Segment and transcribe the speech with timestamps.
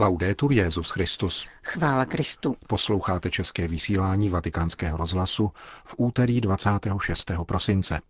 [0.00, 1.46] Laudetur Jezus Christus.
[1.62, 2.56] Chvála Kristu.
[2.66, 5.52] Posloucháte české vysílání Vatikánského rozhlasu
[5.84, 7.30] v úterý 26.
[7.46, 8.00] prosince.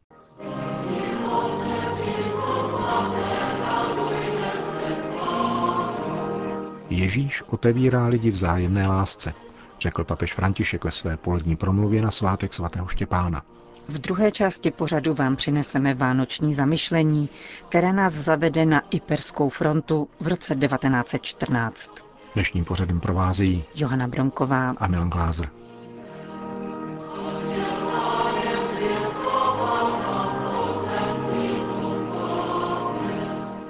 [6.90, 9.34] Ježíš otevírá lidi vzájemné lásce,
[9.80, 13.42] řekl papež František ve své polední promluvě na svátek svatého Štěpána.
[13.88, 17.28] V druhé části pořadu vám přineseme vánoční zamyšlení,
[17.68, 21.90] které nás zavede na Iperskou frontu v roce 1914.
[22.34, 25.59] Dnešním pořadem provázejí Johana Bronková a Milan Glázer.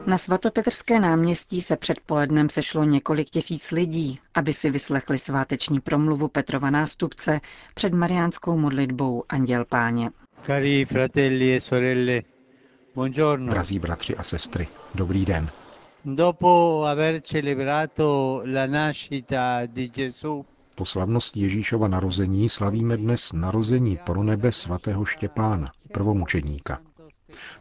[0.07, 6.71] Na svatopetrské náměstí se předpolednem sešlo několik tisíc lidí, aby si vyslechli sváteční promluvu Petrova
[6.71, 7.41] nástupce
[7.75, 10.11] před mariánskou modlitbou Anděl Páně.
[10.47, 12.23] Cari fratelli e sorelle,
[12.95, 13.51] buongiorno.
[13.51, 15.51] Drazí bratři a sestry, dobrý den.
[16.05, 20.45] Dopo aver celebrato la nascita di Gesù,
[20.75, 26.81] Po slavnosti Ježíšova narození slavíme dnes narození pro nebe svatého Štěpána, prvomučedníka.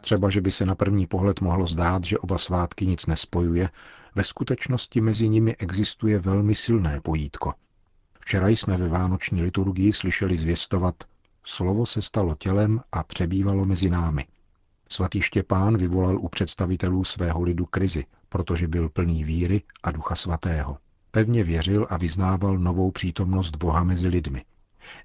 [0.01, 3.69] Třeba, že by se na první pohled mohlo zdát, že oba svátky nic nespojuje,
[4.15, 7.53] ve skutečnosti mezi nimi existuje velmi silné pojítko.
[8.19, 10.95] Včera jsme ve vánoční liturgii slyšeli zvěstovat
[11.43, 14.25] Slovo se stalo tělem a přebývalo mezi námi.
[14.89, 20.77] Svatý Štěpán vyvolal u představitelů svého lidu krizi, protože byl plný víry a ducha svatého.
[21.11, 24.45] Pevně věřil a vyznával novou přítomnost Boha mezi lidmi.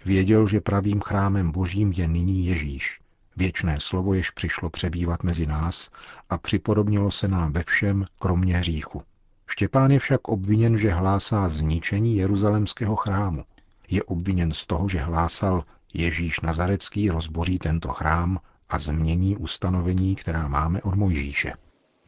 [0.04, 3.00] Věděl, že pravým chrámem božím je nyní Ježíš,
[3.36, 5.90] věčné slovo, jež přišlo přebývat mezi nás
[6.30, 9.02] a připodobnilo se nám ve všem, kromě hříchu.
[9.46, 13.44] Štěpán je však obviněn, že hlásá zničení jeruzalemského chrámu.
[13.88, 20.48] Je obviněn z toho, že hlásal Ježíš Nazarecký rozboří tento chrám a změní ustanovení, která
[20.48, 21.52] máme od Mojžíše.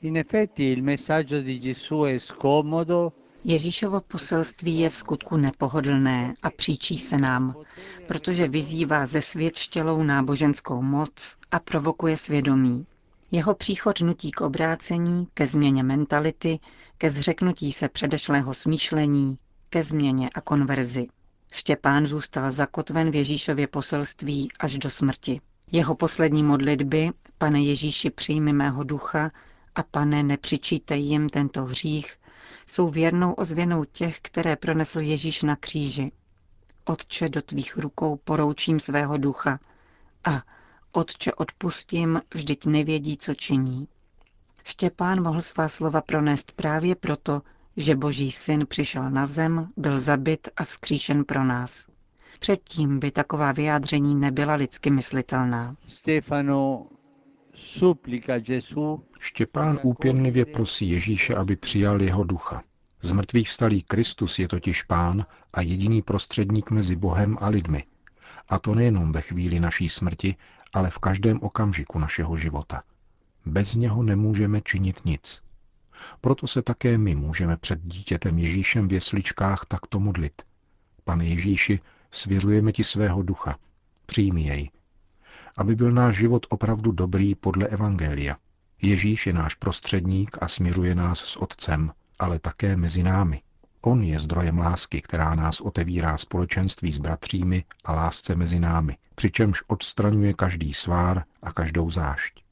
[0.02, 3.12] in effetti il messaggio di Gesù è scomodo
[3.48, 7.54] Ježíšovo poselství je v skutku nepohodlné a příčí se nám,
[8.08, 12.86] protože vyzývá ze světštělou náboženskou moc a provokuje svědomí.
[13.30, 16.58] Jeho příchod nutí k obrácení, ke změně mentality,
[16.98, 19.38] ke zřeknutí se předešlého smýšlení,
[19.70, 21.06] ke změně a konverzi.
[21.52, 25.40] Štěpán zůstal zakotven v Ježíšově poselství až do smrti.
[25.72, 29.30] Jeho poslední modlitby, pane Ježíši přijmi mého ducha
[29.74, 32.16] a pane nepřičítej jim tento hřích,
[32.66, 36.12] jsou věrnou ozvěnou těch, které pronesl Ježíš na kříži.
[36.84, 39.58] Otče, do tvých rukou poroučím svého ducha
[40.24, 40.42] a
[40.92, 43.88] Otče, odpustím, vždyť nevědí, co činí.
[44.64, 47.42] Štěpán mohl svá slova pronést právě proto,
[47.76, 51.86] že Boží syn přišel na zem, byl zabit a vzkříšen pro nás.
[52.40, 55.76] Předtím by taková vyjádření nebyla lidsky myslitelná.
[55.86, 56.86] Stefano
[59.20, 62.62] Štěpán úpěnlivě prosí Ježíše, aby přijal jeho ducha.
[63.02, 67.84] Z mrtvých vstalý Kristus je totiž pán a jediný prostředník mezi Bohem a lidmi.
[68.48, 70.36] A to nejenom ve chvíli naší smrti,
[70.72, 72.82] ale v každém okamžiku našeho života.
[73.46, 75.42] Bez něho nemůžeme činit nic.
[76.20, 80.42] Proto se také my můžeme před dítětem Ježíšem v jesličkách takto modlit.
[81.04, 81.80] Pane Ježíši,
[82.10, 83.58] svěřujeme ti svého ducha.
[84.06, 84.70] Přijmi jej.
[85.58, 88.36] Aby byl náš život opravdu dobrý podle Evangelia.
[88.82, 93.42] Ježíš je náš prostředník a směřuje nás s Otcem, ale také mezi námi.
[93.80, 99.62] On je zdrojem lásky, která nás otevírá společenství s bratřími a lásce mezi námi, přičemž
[99.68, 102.42] odstraňuje každý svár a každou zášť.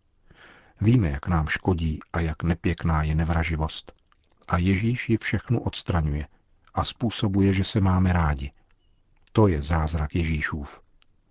[0.80, 3.92] Víme, jak nám škodí a jak nepěkná je nevraživost.
[4.48, 6.26] A Ježíš ji všechnu odstraňuje
[6.74, 8.52] a způsobuje, že se máme rádi.
[9.32, 10.80] To je zázrak Ježíšův.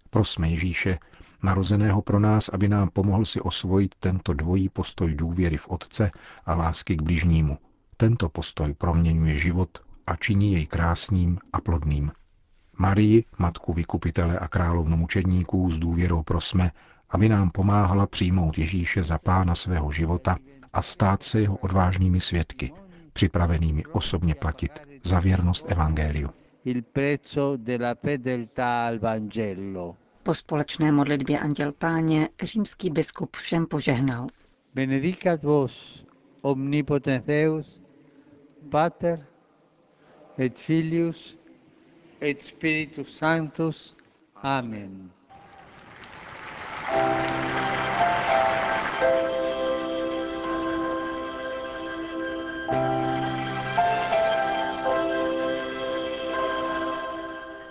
[0.10, 1.00] Prosme Ježíše,
[1.44, 6.12] narozeného pro nás, aby nám pomohl si osvojit tento dvojí postoj důvěry v Otce
[6.46, 7.58] a lásky k bližnímu.
[7.98, 9.70] Tento postoj proměňuje život
[10.08, 12.12] a činí jej krásným a plodným.
[12.78, 16.72] Marii, matku vykupitele a královnu mučedníků, s důvěrou prosme,
[17.10, 20.38] aby nám pomáhala přijmout Ježíše za pána svého života
[20.74, 22.74] a stát se jeho odvážnými svědky,
[23.14, 24.72] připravenými osobně platit
[25.04, 26.30] za věrnost Evangeliu.
[26.66, 30.03] il prezzo della fedeltà al Vangelo.
[30.24, 34.28] Po společné modlitbě Anděl Páně římský biskup všem požehnal.
[34.74, 36.06] Benedicat vos
[36.42, 37.82] omnipotens Deus,
[38.70, 39.28] Pater
[40.40, 41.38] et Filius
[42.22, 43.96] et Spiritus Sanctus.
[44.36, 45.12] Amen.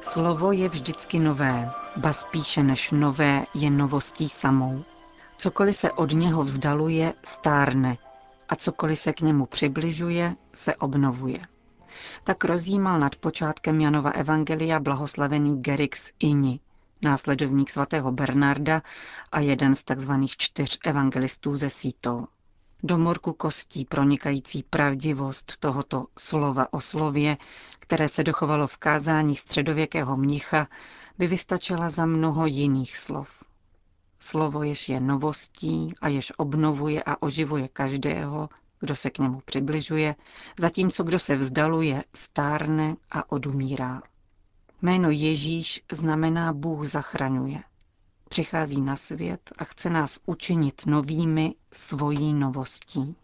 [0.03, 4.85] Slovo je vždycky nové, ba spíše než nové je novostí samou.
[5.37, 7.99] Cokoliv se od něho vzdaluje, stárne
[8.49, 11.41] a cokoliv se k němu přibližuje, se obnovuje.
[12.25, 16.61] tak rozjímal nad počátkem Janova Evangelia blahoslavený Gerix Ini,
[17.03, 18.83] následovník svatého Bernarda
[19.33, 20.13] a jeden z tzv.
[20.37, 22.27] čtyř evangelistů ze Sito.
[22.83, 27.37] Do morku kostí pronikající pravdivost tohoto slova o slově,
[27.79, 30.69] které se dochovalo v kázání středověkého mnicha,
[31.23, 33.29] by vystačila za mnoho jiných slov.
[34.19, 38.49] Slovo jež je novostí a jež obnovuje a oživuje každého,
[38.81, 40.15] kdo se k němu přibližuje,
[40.59, 44.03] zatímco kdo se vzdaluje, stárne a odumírá.
[44.83, 47.63] Jméno Ježíš znamená Bůh zachraňuje.
[48.29, 53.17] Přichází na svět a chce nás učinit novými svojí novostí.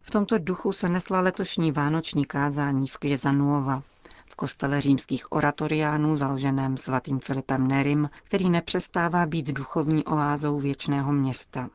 [0.00, 3.82] V tomto duchu se nesla letošní vánoční kázání v Kvězanuova,
[4.26, 11.68] v kostele římských oratoriánů založeném svatým Filipem Nerim, který nepřestává být duchovní oázou věčného města.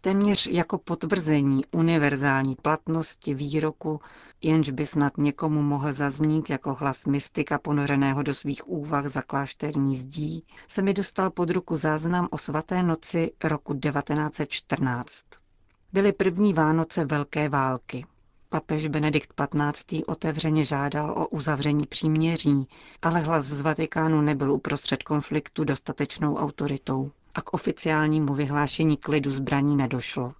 [0.00, 4.00] Téměř jako potvrzení univerzální platnosti výroku,
[4.42, 9.96] jenž by snad někomu mohl zaznít jako hlas mystika ponořeného do svých úvah za klášterní
[9.96, 15.24] zdí, se mi dostal pod ruku záznam o svaté noci roku 1914.
[15.92, 18.06] Byly první Vánoce Velké války.
[18.52, 20.02] Papež Benedikt XV.
[20.06, 22.68] otevřeně žádal o uzavření příměří,
[23.02, 29.76] ale hlas z Vatikánu nebyl uprostřed konfliktu dostatečnou autoritou a k oficiálnímu vyhlášení klidu zbraní
[29.76, 30.32] nedošlo.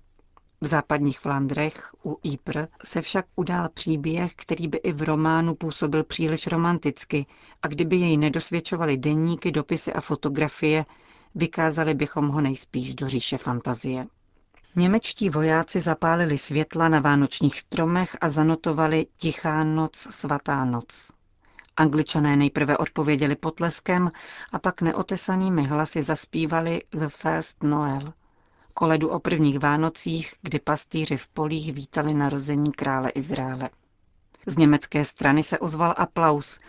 [0.61, 6.05] V západních Flandrech u Ypres se však udál příběh, který by i v románu působil
[6.05, 7.26] příliš romanticky
[7.62, 10.85] a kdyby jej nedosvědčovaly denníky, dopisy a fotografie,
[11.35, 14.06] vykázali bychom ho nejspíš do říše fantazie.
[14.76, 21.12] Němečtí vojáci zapálili světla na vánočních stromech a zanotovali Tichá noc, svatá noc.
[21.76, 24.10] Angličané nejprve odpověděli potleskem
[24.52, 28.12] a pak neotesanými hlasy zaspívali The First Noel,
[28.74, 33.70] koledu o prvních Vánocích, kdy pastýři v polích vítali narození krále Izraele.
[34.46, 36.60] Z německé strany se ozval aplaus,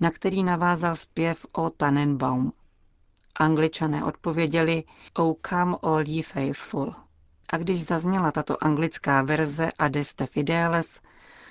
[0.00, 2.52] na který navázal zpěv o Tannenbaum.
[3.34, 4.84] Angličané odpověděli
[5.18, 6.94] O come all ye faithful.
[7.52, 11.00] A když zazněla tato anglická verze Adeste Fideles,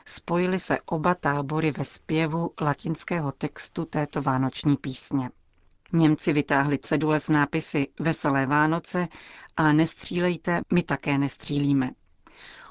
[0.06, 5.30] spojily se oba tábory ve zpěvu latinského textu této vánoční písně.
[5.94, 9.08] Němci vytáhli cedule s nápisy Veselé Vánoce
[9.58, 11.90] a nestřílejte, my také nestřílíme.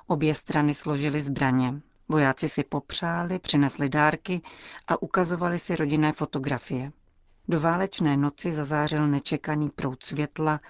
[0.07, 1.81] Obě strany složily zbraně.
[2.09, 4.43] Vojáci si popřáli, přinesli dárky
[4.89, 6.93] a ukazovali si rodinné fotografie.
[7.49, 10.61] Do válečné noci zazářil nečekaný proud světla,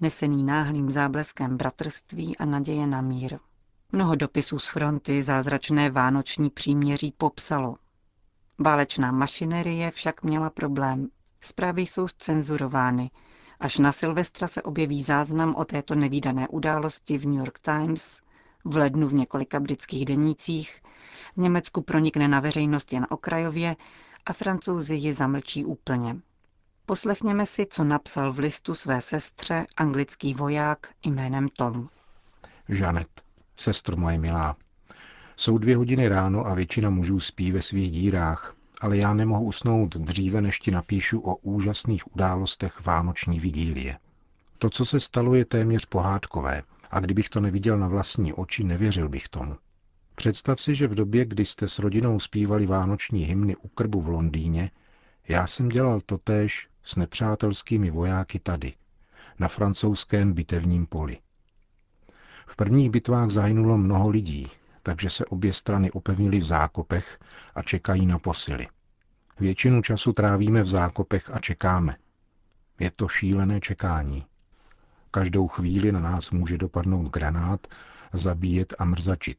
[0.00, 3.38] nesený náhlým zábleskem bratrství a naděje na mír.
[3.92, 7.76] Mnoho dopisů z fronty zázračné vánoční příměří popsalo.
[8.58, 11.08] Válečná mašinerie však měla problém.
[11.40, 13.10] Zprávy jsou scenzurovány.
[13.60, 18.20] Až na Silvestra se objeví záznam o této nevýdané události v New York Times,
[18.64, 20.80] v lednu v několika britských denících,
[21.36, 23.76] v Německu pronikne na veřejnost jen okrajově
[24.26, 26.16] a francouzi ji zamlčí úplně.
[26.88, 31.88] Poslechněme si, co napsal v listu své sestře anglický voják jménem Tom.
[32.68, 33.08] Janet.
[33.56, 34.56] Sestro moje milá,
[35.36, 39.96] jsou dvě hodiny ráno a většina mužů spí ve svých dírách, ale já nemohu usnout
[39.96, 43.98] dříve, než ti napíšu o úžasných událostech Vánoční vigílie.
[44.58, 49.08] To, co se stalo, je téměř pohádkové a kdybych to neviděl na vlastní oči, nevěřil
[49.08, 49.56] bych tomu.
[50.14, 54.08] Představ si, že v době, kdy jste s rodinou zpívali vánoční hymny u krbu v
[54.08, 54.70] Londýně,
[55.28, 58.72] já jsem dělal totéž s nepřátelskými vojáky tady,
[59.38, 61.18] na francouzském bitevním poli.
[62.46, 64.48] V prvních bitvách zahynulo mnoho lidí,
[64.82, 67.18] takže se obě strany opevnily v zákopech
[67.54, 68.68] a čekají na posily.
[69.40, 71.96] Většinu času trávíme v zákopech a čekáme.
[72.80, 74.26] Je to šílené čekání.
[75.10, 77.66] Každou chvíli na nás může dopadnout granát,
[78.12, 79.38] zabíjet a mrzačit.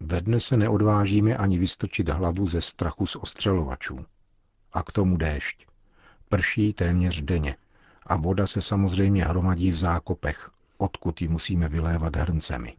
[0.00, 4.06] Ve dne se neodvážíme ani vystočit hlavu ze strachu z ostřelovačů.
[4.74, 5.66] A k tomu déšť.
[6.28, 7.56] Prší téměř denně.
[8.06, 12.76] A voda se samozřejmě hromadí v zákopech, odkud ji musíme vylévat hrncemi.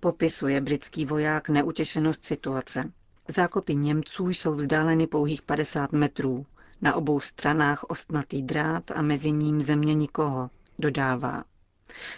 [0.00, 2.92] Popisuje britský voják neutěšenost situace.
[3.28, 6.46] Zákopy Němců jsou vzdáleny pouhých 50 metrů.
[6.82, 11.44] Na obou stranách ostnatý drát a mezi ním země nikoho, dodává.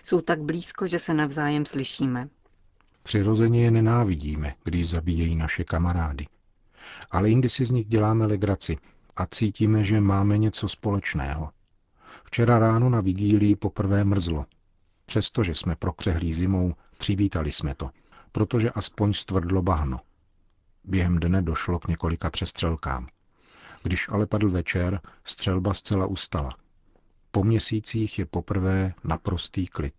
[0.05, 2.29] Jsou tak blízko, že se navzájem slyšíme.
[3.03, 6.27] Přirozeně je nenávidíme, když zabíjejí naše kamarády.
[7.11, 8.77] Ale jindy si z nich děláme legraci
[9.17, 11.51] a cítíme, že máme něco společného.
[12.25, 14.47] Včera ráno na vigílii poprvé mrzlo
[15.07, 17.91] Přestože jsme prokřehlí zimou, přivítali jsme to,
[18.33, 20.01] protože aspoň stvrdlo bahno.
[20.85, 23.07] Během dne došlo k několika přestřelkám.
[23.83, 26.57] Když ale padl večer, střelba zcela ustala.
[27.31, 29.95] Po měsících je poprvé naprostý klid.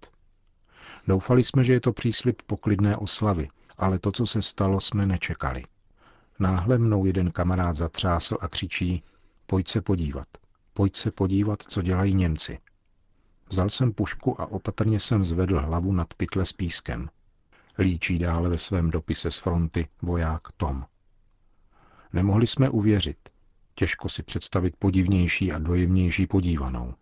[1.07, 5.63] Doufali jsme, že je to příslip poklidné oslavy, ale to, co se stalo, jsme nečekali.
[6.43, 9.03] Náhle mnou jeden kamarád zatřásl a křičí,
[9.45, 10.27] pojď se podívat,
[10.73, 12.59] pojď se podívat, co dělají Němci.
[13.50, 17.09] Vzal jsem pušku a opatrně jsem zvedl hlavu nad pytle s pískem.
[17.79, 20.85] Líčí dále ve svém dopise z fronty voják Tom.
[22.13, 23.17] Nemohli jsme uvěřit.
[23.75, 26.93] Těžko si představit podivnější a dojemnější podívanou.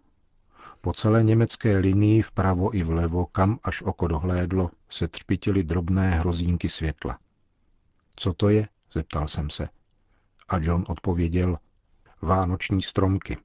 [0.81, 6.69] Po celé německé linii vpravo i vlevo, kam až oko dohlédlo, se třpitily drobné hrozínky
[6.69, 7.19] světla.
[8.15, 8.67] Co to je?
[8.93, 9.65] Zeptal jsem se.
[10.49, 11.57] A John odpověděl,
[12.21, 13.37] vánoční stromky.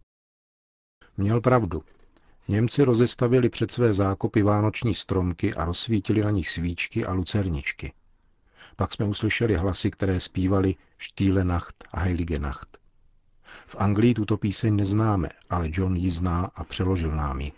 [1.17, 1.83] Měl pravdu.
[2.49, 7.93] Němci rozestavili před své zákopy vánoční stromky a rozsvítili na nich svíčky a lucerničky.
[8.77, 12.79] Pak jsme uslyšeli hlasy, které zpívali Štýle Nacht a Heilige Nacht.
[13.67, 17.53] V Anglii tuto píseň neznáme, ale John ji zná a přeložil nám ji.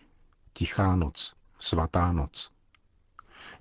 [0.52, 2.50] Tichá noc, svatá noc.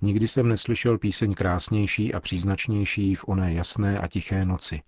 [0.00, 4.82] Nikdy jsem neslyšel píseň krásnější a příznačnější v oné jasné a tiché noci.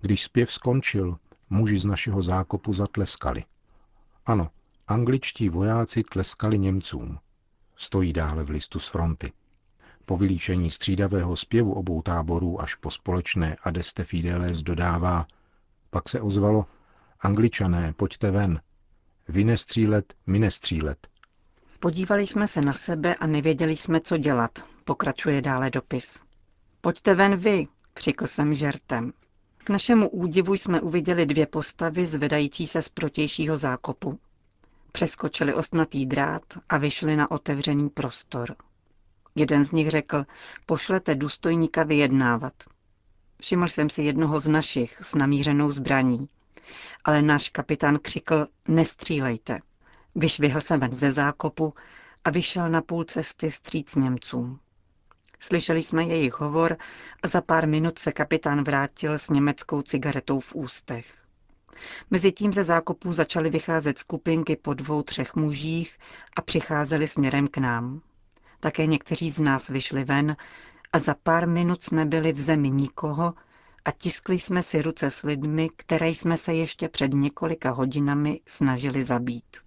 [0.00, 1.18] Když zpěv skončil,
[1.50, 3.44] muži z našeho zákopu zatleskali.
[4.26, 4.50] Ano,
[4.86, 7.18] angličtí vojáci tleskali Němcům.
[7.76, 9.32] Stojí dále v listu z fronty.
[10.04, 15.26] Po vylíčení střídavého zpěvu obou táborů až po společné Adeste Fideles dodává,
[15.90, 16.66] pak se ozvalo,
[17.20, 18.60] angličané, pojďte ven.
[19.28, 21.08] Vy nestřílet, my nestřílet.
[21.80, 26.20] Podívali jsme se na sebe a nevěděli jsme, co dělat, pokračuje dále dopis.
[26.80, 29.12] Pojďte ven vy, křikl jsem žertem.
[29.58, 34.18] K našemu údivu jsme uviděli dvě postavy zvedající se z protějšího zákopu.
[34.92, 38.56] Přeskočili ostnatý drát a vyšli na otevřený prostor.
[39.34, 40.24] Jeden z nich řekl,
[40.66, 42.52] pošlete důstojníka vyjednávat.
[43.40, 46.28] Všiml jsem si jednoho z našich s namířenou zbraní.
[47.04, 49.58] Ale náš kapitán křikl, nestřílejte.
[50.18, 51.74] Vyšvihl se ven ze zákopu
[52.24, 54.60] a vyšel na půl cesty vstříc Němcům.
[55.40, 56.76] Slyšeli jsme jejich hovor
[57.22, 61.14] a za pár minut se kapitán vrátil s německou cigaretou v ústech.
[62.10, 65.98] Mezitím ze zákopů začaly vycházet skupinky po dvou, třech mužích
[66.36, 68.00] a přicházeli směrem k nám.
[68.60, 70.36] Také někteří z nás vyšli ven
[70.92, 73.34] a za pár minut jsme byli v zemi nikoho
[73.84, 79.04] a tiskli jsme si ruce s lidmi, které jsme se ještě před několika hodinami snažili
[79.04, 79.65] zabít.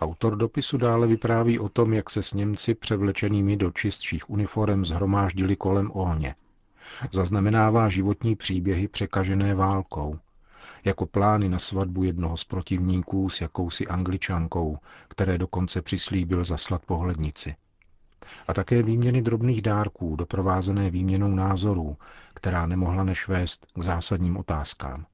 [0.00, 5.56] Autor dopisu dále vypráví o tom, jak se s Němci převlečenými do čistších uniform zhromáždili
[5.56, 6.34] kolem ohně.
[7.12, 10.18] Zaznamenává životní příběhy překažené válkou,
[10.84, 17.54] jako plány na svatbu jednoho z protivníků s jakousi angličankou, které dokonce přislíbil zaslat pohlednici
[18.48, 21.96] a také výměny drobných dárků doprovázené výměnou názorů,
[22.34, 25.06] která nemohla než vést k zásadním otázkám.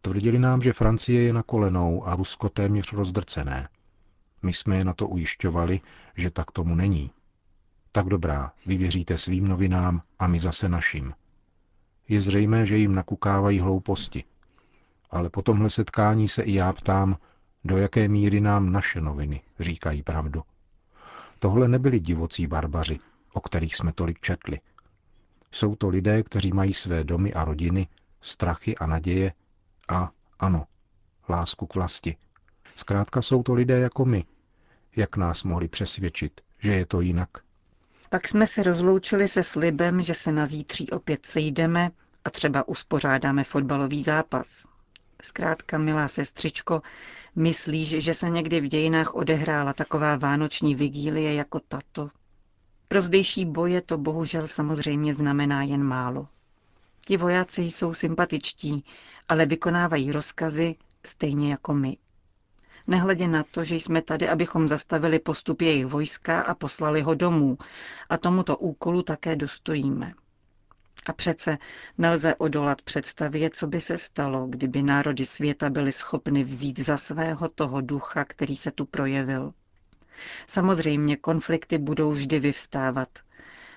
[0.00, 3.68] Tvrdili nám, že Francie je na kolenou a Rusko téměř rozdrcené.
[4.42, 5.80] My jsme je na to ujišťovali,
[6.16, 7.10] že tak tomu není.
[7.92, 11.14] Tak dobrá, vy věříte svým novinám a my zase našim.
[12.08, 14.24] Je zřejmé, že jim nakukávají hlouposti.
[15.10, 17.16] Ale po tomhle setkání se i já ptám,
[17.64, 20.42] do jaké míry nám naše noviny říkají pravdu.
[21.38, 22.98] Tohle nebyli divocí barbaři,
[23.32, 24.60] o kterých jsme tolik četli.
[25.52, 27.88] Jsou to lidé, kteří mají své domy a rodiny,
[28.20, 29.32] strachy a naděje
[29.88, 30.66] a, ano,
[31.28, 32.16] lásku k vlasti.
[32.80, 34.24] Zkrátka jsou to lidé jako my.
[34.96, 37.28] Jak nás mohli přesvědčit, že je to jinak?
[38.10, 41.90] Pak jsme se rozloučili se slibem, že se na zítří opět sejdeme
[42.24, 44.66] a třeba uspořádáme fotbalový zápas.
[45.22, 46.82] Zkrátka, milá sestřičko,
[47.36, 52.10] myslíš, že se někdy v dějinách odehrála taková vánoční vigílie jako tato?
[52.88, 56.28] Pro zdejší boje to bohužel samozřejmě znamená jen málo.
[57.04, 58.84] Ti vojáci jsou sympatičtí,
[59.28, 60.74] ale vykonávají rozkazy
[61.06, 61.96] stejně jako my.
[62.86, 67.58] Nehledě na to, že jsme tady, abychom zastavili postup jejich vojska a poslali ho domů.
[68.08, 70.12] A tomuto úkolu také dostojíme.
[71.06, 71.58] A přece
[71.98, 77.48] nelze odolat představě, co by se stalo, kdyby národy světa byly schopny vzít za svého
[77.48, 79.52] toho ducha, který se tu projevil.
[80.46, 83.08] Samozřejmě konflikty budou vždy vyvstávat,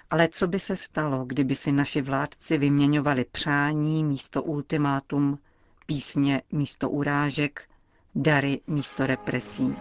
[0.09, 5.39] ale co by se stalo, kdyby si naši vládci vyměňovali přání místo ultimátum,
[5.85, 7.67] písně místo urážek,
[8.15, 9.75] dary místo represí?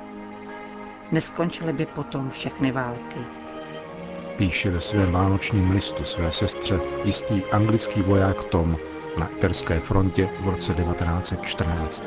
[1.12, 3.18] Neskončily by potom všechny války
[4.42, 8.76] píše ve svém vánočním listu své sestře jistý anglický voják Tom
[9.18, 12.04] na Iperské frontě v roce 1914.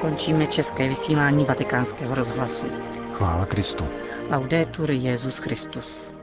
[0.00, 2.66] Končíme české vysílání vatikánského rozhlasu.
[3.12, 3.84] Chvála Kristu.
[4.30, 6.13] Laudetur Jezus Christus.